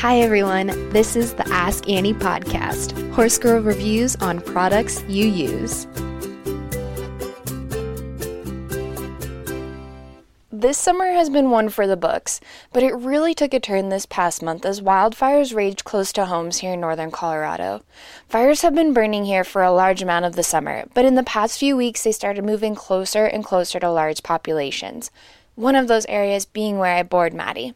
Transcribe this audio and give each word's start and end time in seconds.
Hi, 0.00 0.20
everyone. 0.20 0.68
This 0.90 1.16
is 1.16 1.34
the 1.34 1.48
Ask 1.48 1.88
Annie 1.88 2.14
podcast, 2.14 3.12
Horse 3.14 3.36
Girl 3.36 3.60
reviews 3.60 4.14
on 4.14 4.40
products 4.40 5.02
you 5.08 5.26
use. 5.26 5.88
This 10.52 10.78
summer 10.78 11.06
has 11.06 11.28
been 11.28 11.50
one 11.50 11.68
for 11.68 11.88
the 11.88 11.96
books, 11.96 12.38
but 12.72 12.84
it 12.84 12.94
really 12.94 13.34
took 13.34 13.52
a 13.52 13.58
turn 13.58 13.88
this 13.88 14.06
past 14.06 14.40
month 14.40 14.64
as 14.64 14.80
wildfires 14.80 15.52
raged 15.52 15.82
close 15.82 16.12
to 16.12 16.26
homes 16.26 16.58
here 16.58 16.74
in 16.74 16.80
northern 16.80 17.10
Colorado. 17.10 17.82
Fires 18.28 18.62
have 18.62 18.76
been 18.76 18.92
burning 18.92 19.24
here 19.24 19.42
for 19.42 19.64
a 19.64 19.72
large 19.72 20.00
amount 20.00 20.24
of 20.24 20.36
the 20.36 20.44
summer, 20.44 20.84
but 20.94 21.06
in 21.06 21.16
the 21.16 21.24
past 21.24 21.58
few 21.58 21.76
weeks 21.76 22.04
they 22.04 22.12
started 22.12 22.44
moving 22.44 22.76
closer 22.76 23.24
and 23.24 23.44
closer 23.44 23.80
to 23.80 23.90
large 23.90 24.22
populations. 24.22 25.10
One 25.56 25.74
of 25.74 25.88
those 25.88 26.06
areas 26.06 26.46
being 26.46 26.78
where 26.78 26.94
I 26.94 27.02
board 27.02 27.34
Maddie. 27.34 27.74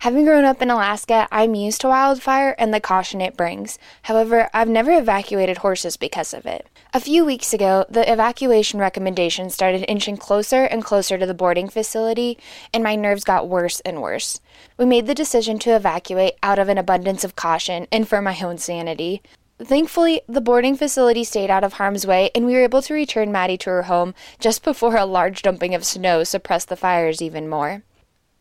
Having 0.00 0.24
grown 0.24 0.44
up 0.44 0.60
in 0.62 0.70
Alaska, 0.70 1.28
I'm 1.30 1.54
used 1.54 1.80
to 1.82 1.88
wildfire 1.88 2.54
and 2.58 2.72
the 2.72 2.80
caution 2.80 3.20
it 3.20 3.36
brings. 3.36 3.78
However, 4.02 4.48
I've 4.52 4.68
never 4.68 4.92
evacuated 4.92 5.58
horses 5.58 5.96
because 5.96 6.34
of 6.34 6.46
it. 6.46 6.68
A 6.94 7.00
few 7.00 7.24
weeks 7.24 7.54
ago, 7.54 7.86
the 7.88 8.10
evacuation 8.10 8.78
recommendation 8.78 9.50
started 9.50 9.84
inching 9.88 10.16
closer 10.16 10.64
and 10.64 10.84
closer 10.84 11.16
to 11.16 11.26
the 11.26 11.34
boarding 11.34 11.68
facility, 11.68 12.38
and 12.74 12.84
my 12.84 12.96
nerves 12.96 13.24
got 13.24 13.48
worse 13.48 13.80
and 13.80 14.02
worse. 14.02 14.40
We 14.76 14.84
made 14.84 15.06
the 15.06 15.14
decision 15.14 15.58
to 15.60 15.74
evacuate 15.74 16.34
out 16.42 16.58
of 16.58 16.68
an 16.68 16.78
abundance 16.78 17.24
of 17.24 17.36
caution 17.36 17.86
and 17.90 18.08
for 18.08 18.20
my 18.20 18.38
own 18.42 18.58
sanity. 18.58 19.22
Thankfully, 19.58 20.22
the 20.26 20.40
boarding 20.40 20.76
facility 20.76 21.22
stayed 21.22 21.50
out 21.50 21.62
of 21.62 21.74
harm's 21.74 22.06
way, 22.06 22.30
and 22.34 22.44
we 22.44 22.54
were 22.54 22.62
able 22.62 22.82
to 22.82 22.94
return 22.94 23.30
Maddie 23.30 23.58
to 23.58 23.70
her 23.70 23.82
home 23.84 24.12
just 24.40 24.64
before 24.64 24.96
a 24.96 25.04
large 25.04 25.42
dumping 25.42 25.74
of 25.74 25.84
snow 25.84 26.24
suppressed 26.24 26.68
the 26.68 26.76
fires 26.76 27.22
even 27.22 27.48
more. 27.48 27.82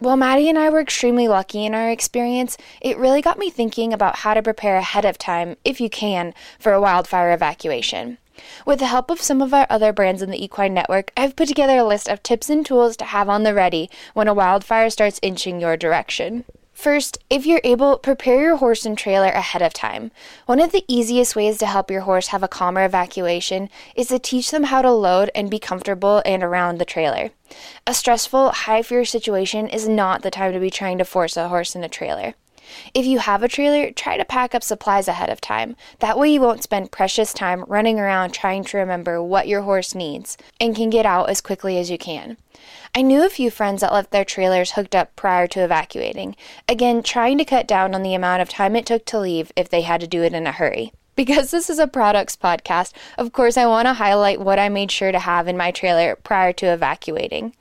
While 0.02 0.18
Maddie 0.18 0.50
and 0.50 0.58
I 0.58 0.68
were 0.72 0.80
extremely 0.80 1.28
lucky 1.28 1.64
in 1.64 1.76
our 1.76 1.92
experience, 1.92 2.58
it 2.82 2.98
really 2.98 3.22
got 3.22 3.38
me 3.38 3.52
thinking 3.52 3.94
about 3.94 4.16
how 4.16 4.34
to 4.34 4.42
prepare 4.42 4.78
ahead 4.78 5.06
of 5.06 5.20
time, 5.20 5.58
if 5.64 5.80
you 5.80 5.92
can, 5.92 6.34
for 6.58 6.74
a 6.74 6.82
wildfire 6.82 7.32
evacuation. 7.32 8.18
With 8.66 8.80
the 8.80 8.88
help 8.88 9.12
of 9.12 9.22
some 9.22 9.44
of 9.44 9.54
our 9.54 9.68
other 9.70 9.94
brands 9.94 10.24
in 10.24 10.32
the 10.32 10.44
equine 10.44 10.74
network, 10.74 11.12
I've 11.16 11.36
put 11.36 11.50
together 11.50 11.78
a 11.78 11.84
list 11.84 12.10
of 12.10 12.24
tips 12.24 12.50
and 12.50 12.66
tools 12.66 12.98
to 12.98 13.06
have 13.06 13.30
on 13.30 13.44
the 13.44 13.54
ready 13.54 13.92
when 14.16 14.28
a 14.28 14.34
wildfire 14.34 14.90
starts 14.90 15.20
inching 15.22 15.62
your 15.62 15.78
direction. 15.78 16.46
First, 16.82 17.20
if 17.30 17.46
you're 17.46 17.62
able, 17.64 18.00
prepare 18.00 18.42
your 18.42 18.56
horse 18.56 18.88
and 18.88 18.98
trailer 18.98 19.28
ahead 19.28 19.62
of 19.62 19.72
time. 19.72 20.10
One 20.48 20.60
of 20.60 20.72
the 20.72 20.84
easiest 20.88 21.36
ways 21.36 21.60
to 21.60 21.68
help 21.68 21.92
your 21.92 22.02
horse 22.02 22.30
have 22.30 22.42
a 22.42 22.48
calmer 22.48 22.84
evacuation 22.84 23.70
is 23.96 24.08
to 24.08 24.18
teach 24.18 24.50
them 24.50 24.64
how 24.64 24.82
to 24.82 24.90
load 24.90 25.30
and 25.36 25.48
be 25.48 25.60
comfortable 25.60 26.24
and 26.26 26.42
around 26.42 26.80
the 26.80 26.86
trailer. 26.86 27.30
A 27.86 27.94
stressful, 27.94 28.50
high 28.50 28.82
fear 28.82 29.06
situation 29.06 29.68
is 29.68 29.88
not 29.88 30.24
the 30.24 30.32
time 30.32 30.54
to 30.54 30.60
be 30.60 30.72
trying 30.72 30.98
to 30.98 31.06
force 31.06 31.38
a 31.38 31.50
horse 31.50 31.76
in 31.76 31.84
a 31.84 31.88
trailer. 31.88 32.34
If 32.94 33.06
you 33.06 33.20
have 33.20 33.44
a 33.44 33.48
trailer, 33.48 33.92
try 33.92 34.18
to 34.18 34.26
pack 34.26 34.54
up 34.56 34.64
supplies 34.64 35.08
ahead 35.08 35.30
of 35.30 35.42
time. 35.42 35.76
That 36.00 36.18
way, 36.18 36.34
you 36.34 36.42
won't 36.42 36.64
spend 36.64 36.92
precious 36.92 37.34
time 37.34 37.64
running 37.68 38.00
around 38.00 38.32
trying 38.32 38.64
to 38.66 38.78
remember 38.78 39.22
what 39.22 39.48
your 39.48 39.62
horse 39.62 39.96
needs 39.96 40.38
and 40.60 40.76
can 40.76 40.90
get 40.90 41.06
out 41.06 41.30
as 41.30 41.42
quickly 41.42 41.78
as 41.78 41.90
you 41.90 41.98
can. 41.98 42.38
I 42.94 43.02
knew 43.02 43.26
a 43.26 43.30
few 43.30 43.50
friends 43.50 43.82
that 43.82 43.94
left 43.94 44.12
their 44.12 44.26
trailers 44.26 44.72
hooked 44.72 44.96
up 44.96 45.16
prior 45.16 45.48
to 45.48 45.64
evacuating, 45.64 46.36
again, 46.68 47.04
trying 47.04 47.38
to 47.38 47.46
cut 47.46 47.68
down 47.68 47.96
on 47.96 48.04
the 48.04 48.14
amount 48.14 48.42
of 48.42 48.50
time 48.50 48.76
it 48.76 48.86
took 48.86 49.06
to 49.06 49.20
leave 49.20 49.52
if 49.56 49.70
they 49.70 49.82
had 49.82 50.02
to 50.02 50.08
do 50.08 50.24
it 50.24 50.34
in 50.34 50.48
a 50.48 50.52
hurry. 50.52 50.92
Because 51.14 51.52
this 51.52 51.70
is 51.70 51.78
a 51.78 51.88
products 51.88 52.38
podcast, 52.38 52.94
of 53.18 53.34
course, 53.34 53.58
I 53.58 53.66
want 53.66 53.86
to 53.86 53.94
highlight 53.94 54.40
what 54.40 54.58
I 54.58 54.70
made 54.70 54.92
sure 54.92 55.12
to 55.12 55.20
have 55.20 55.48
in 55.48 55.58
my 55.58 55.70
trailer 55.70 56.16
prior 56.16 56.54
to 56.54 56.74
evacuating. 56.74 57.54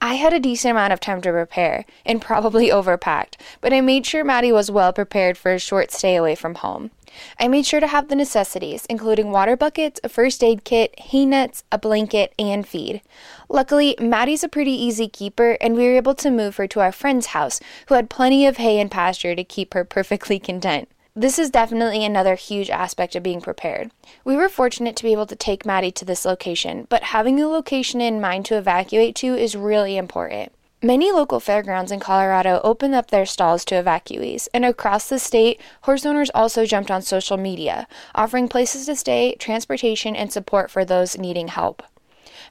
I 0.00 0.14
had 0.14 0.32
a 0.32 0.38
decent 0.38 0.70
amount 0.72 0.92
of 0.92 1.00
time 1.00 1.20
to 1.22 1.32
prepare 1.32 1.84
and 2.06 2.22
probably 2.22 2.68
overpacked, 2.70 3.34
but 3.60 3.72
I 3.72 3.80
made 3.80 4.06
sure 4.06 4.24
Maddie 4.24 4.52
was 4.52 4.70
well 4.70 4.92
prepared 4.92 5.36
for 5.36 5.52
a 5.52 5.58
short 5.58 5.90
stay 5.90 6.14
away 6.14 6.34
from 6.34 6.56
home. 6.56 6.92
I 7.40 7.48
made 7.48 7.66
sure 7.66 7.80
to 7.80 7.86
have 7.86 8.08
the 8.08 8.14
necessities, 8.14 8.86
including 8.88 9.32
water 9.32 9.56
buckets, 9.56 9.98
a 10.04 10.08
first 10.08 10.44
aid 10.44 10.62
kit, 10.62 10.98
hay 11.00 11.26
nets, 11.26 11.64
a 11.72 11.78
blanket, 11.78 12.32
and 12.38 12.66
feed. 12.66 13.00
Luckily, 13.48 13.96
Maddie's 13.98 14.44
a 14.44 14.48
pretty 14.48 14.72
easy 14.72 15.08
keeper, 15.08 15.56
and 15.60 15.74
we 15.74 15.84
were 15.84 15.96
able 15.96 16.14
to 16.14 16.30
move 16.30 16.56
her 16.56 16.68
to 16.68 16.80
our 16.80 16.92
friend's 16.92 17.26
house, 17.26 17.60
who 17.88 17.94
had 17.94 18.10
plenty 18.10 18.46
of 18.46 18.58
hay 18.58 18.78
and 18.78 18.90
pasture 18.90 19.34
to 19.34 19.42
keep 19.42 19.74
her 19.74 19.84
perfectly 19.96 20.38
content. 20.38 20.88
This 21.18 21.36
is 21.36 21.50
definitely 21.50 22.04
another 22.04 22.36
huge 22.36 22.70
aspect 22.70 23.16
of 23.16 23.24
being 23.24 23.40
prepared. 23.40 23.90
We 24.24 24.36
were 24.36 24.48
fortunate 24.48 24.94
to 24.94 25.02
be 25.02 25.10
able 25.10 25.26
to 25.26 25.34
take 25.34 25.66
Maddie 25.66 25.90
to 25.90 26.04
this 26.04 26.24
location, 26.24 26.86
but 26.88 27.02
having 27.02 27.40
a 27.40 27.48
location 27.48 28.00
in 28.00 28.20
mind 28.20 28.44
to 28.44 28.56
evacuate 28.56 29.16
to 29.16 29.34
is 29.34 29.56
really 29.56 29.96
important. 29.96 30.52
Many 30.80 31.10
local 31.10 31.40
fairgrounds 31.40 31.90
in 31.90 31.98
Colorado 31.98 32.60
opened 32.62 32.94
up 32.94 33.10
their 33.10 33.26
stalls 33.26 33.64
to 33.64 33.74
evacuees, 33.74 34.46
and 34.54 34.64
across 34.64 35.08
the 35.08 35.18
state, 35.18 35.60
horse 35.82 36.06
owners 36.06 36.30
also 36.36 36.64
jumped 36.64 36.88
on 36.88 37.02
social 37.02 37.36
media, 37.36 37.88
offering 38.14 38.46
places 38.46 38.86
to 38.86 38.94
stay, 38.94 39.34
transportation, 39.40 40.14
and 40.14 40.32
support 40.32 40.70
for 40.70 40.84
those 40.84 41.18
needing 41.18 41.48
help. 41.48 41.82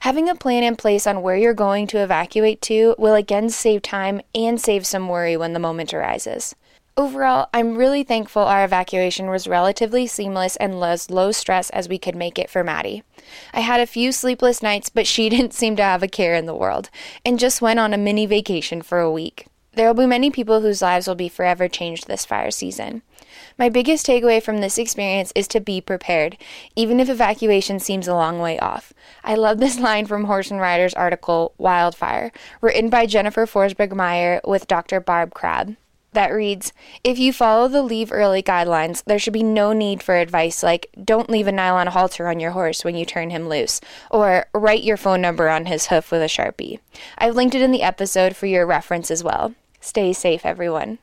Having 0.00 0.28
a 0.28 0.34
plan 0.34 0.62
in 0.62 0.76
place 0.76 1.06
on 1.06 1.22
where 1.22 1.36
you're 1.36 1.54
going 1.54 1.86
to 1.86 2.02
evacuate 2.02 2.60
to 2.60 2.94
will 2.98 3.14
again 3.14 3.48
save 3.48 3.80
time 3.80 4.20
and 4.34 4.60
save 4.60 4.84
some 4.84 5.08
worry 5.08 5.38
when 5.38 5.54
the 5.54 5.58
moment 5.58 5.94
arises. 5.94 6.54
Overall, 6.98 7.48
I'm 7.54 7.76
really 7.76 8.02
thankful 8.02 8.42
our 8.42 8.64
evacuation 8.64 9.30
was 9.30 9.46
relatively 9.46 10.08
seamless 10.08 10.56
and 10.56 10.82
as 10.82 11.12
low 11.12 11.30
stress 11.30 11.70
as 11.70 11.88
we 11.88 11.96
could 11.96 12.16
make 12.16 12.40
it 12.40 12.50
for 12.50 12.64
Maddie. 12.64 13.04
I 13.54 13.60
had 13.60 13.78
a 13.78 13.86
few 13.86 14.10
sleepless 14.10 14.64
nights, 14.64 14.88
but 14.88 15.06
she 15.06 15.28
didn't 15.28 15.54
seem 15.54 15.76
to 15.76 15.82
have 15.84 16.02
a 16.02 16.08
care 16.08 16.34
in 16.34 16.46
the 16.46 16.56
world, 16.56 16.90
and 17.24 17.38
just 17.38 17.62
went 17.62 17.78
on 17.78 17.94
a 17.94 17.96
mini 17.96 18.26
vacation 18.26 18.82
for 18.82 18.98
a 18.98 19.12
week. 19.12 19.46
There 19.74 19.86
will 19.86 19.94
be 19.94 20.06
many 20.06 20.28
people 20.32 20.60
whose 20.60 20.82
lives 20.82 21.06
will 21.06 21.14
be 21.14 21.28
forever 21.28 21.68
changed 21.68 22.08
this 22.08 22.24
fire 22.24 22.50
season. 22.50 23.02
My 23.56 23.68
biggest 23.68 24.04
takeaway 24.04 24.42
from 24.42 24.58
this 24.58 24.76
experience 24.76 25.32
is 25.36 25.46
to 25.48 25.60
be 25.60 25.80
prepared, 25.80 26.36
even 26.74 26.98
if 26.98 27.08
evacuation 27.08 27.78
seems 27.78 28.08
a 28.08 28.14
long 28.14 28.40
way 28.40 28.58
off. 28.58 28.92
I 29.22 29.36
love 29.36 29.58
this 29.58 29.78
line 29.88 30.06
from 30.06 30.24
Horse 30.24 30.50
and 30.50 30.60
Rider's 30.60 30.94
article, 30.94 31.54
Wildfire, 31.58 32.32
written 32.60 32.90
by 32.90 33.06
Jennifer 33.06 33.46
Forsberg 33.46 33.94
Meyer 33.94 34.40
with 34.44 34.66
Dr. 34.66 34.98
Barb 34.98 35.32
Crabbe 35.32 35.76
that 36.12 36.32
reads 36.32 36.72
If 37.04 37.18
you 37.18 37.32
follow 37.32 37.68
the 37.68 37.82
leave 37.82 38.12
early 38.12 38.42
guidelines, 38.42 39.02
there 39.04 39.18
should 39.18 39.32
be 39.32 39.42
no 39.42 39.72
need 39.72 40.02
for 40.02 40.16
advice 40.16 40.62
like 40.62 40.88
don't 41.02 41.30
leave 41.30 41.46
a 41.46 41.52
nylon 41.52 41.88
halter 41.88 42.28
on 42.28 42.40
your 42.40 42.52
horse 42.52 42.84
when 42.84 42.94
you 42.94 43.04
turn 43.04 43.30
him 43.30 43.48
loose, 43.48 43.80
or 44.10 44.46
write 44.54 44.82
your 44.82 44.96
phone 44.96 45.20
number 45.20 45.48
on 45.48 45.66
his 45.66 45.86
hoof 45.86 46.10
with 46.10 46.22
a 46.22 46.26
sharpie. 46.26 46.78
I've 47.16 47.36
linked 47.36 47.54
it 47.54 47.62
in 47.62 47.72
the 47.72 47.82
episode 47.82 48.36
for 48.36 48.46
your 48.46 48.66
reference 48.66 49.10
as 49.10 49.22
well. 49.22 49.54
Stay 49.80 50.12
safe, 50.12 50.44
everyone. 50.44 50.98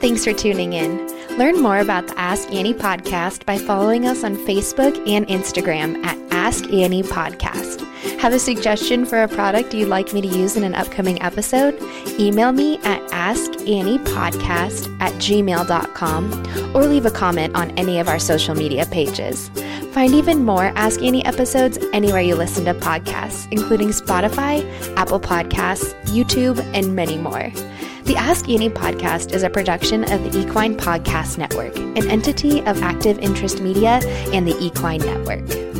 Thanks 0.00 0.24
for 0.24 0.32
tuning 0.32 0.72
in. 0.72 0.96
Learn 1.38 1.60
more 1.60 1.78
about 1.78 2.08
the 2.08 2.18
Ask 2.18 2.52
Annie 2.52 2.74
podcast 2.74 3.46
by 3.46 3.58
following 3.58 4.06
us 4.06 4.24
on 4.24 4.36
Facebook 4.36 4.96
and 5.08 5.26
Instagram 5.28 6.04
at 6.04 6.18
Ask 6.32 6.64
Annie 6.72 7.02
Podcast. 7.02 7.86
Have 8.18 8.32
a 8.32 8.38
suggestion 8.38 9.04
for 9.04 9.22
a 9.22 9.28
product 9.28 9.74
you'd 9.74 9.88
like 9.88 10.12
me 10.12 10.20
to 10.20 10.28
use 10.28 10.56
in 10.56 10.64
an 10.64 10.74
upcoming 10.74 11.20
episode? 11.22 11.78
Email 12.18 12.52
me 12.52 12.78
at 12.78 13.00
askanniepodcast 13.10 15.00
at 15.00 15.12
gmail.com 15.14 16.76
or 16.76 16.86
leave 16.86 17.06
a 17.06 17.10
comment 17.10 17.54
on 17.54 17.70
any 17.72 17.98
of 17.98 18.08
our 18.08 18.18
social 18.18 18.54
media 18.54 18.86
pages. 18.86 19.50
Find 19.92 20.14
even 20.14 20.44
more 20.44 20.72
Ask 20.76 21.02
Annie 21.02 21.24
episodes 21.24 21.78
anywhere 21.92 22.20
you 22.20 22.36
listen 22.36 22.64
to 22.66 22.74
podcasts, 22.74 23.46
including 23.50 23.88
Spotify, 23.88 24.64
Apple 24.96 25.20
Podcasts, 25.20 25.94
YouTube, 26.04 26.58
and 26.74 26.94
many 26.94 27.18
more. 27.18 27.50
The 28.04 28.16
Ask 28.16 28.48
Annie 28.48 28.70
podcast 28.70 29.32
is 29.32 29.42
a 29.42 29.50
production 29.50 30.10
of 30.10 30.32
the 30.32 30.40
Equine 30.40 30.76
Podcast 30.76 31.38
Network, 31.38 31.76
an 31.76 32.08
entity 32.08 32.60
of 32.60 32.82
Active 32.82 33.18
Interest 33.18 33.60
Media 33.60 34.00
and 34.32 34.46
the 34.46 34.56
Equine 34.58 35.00
Network. 35.00 35.79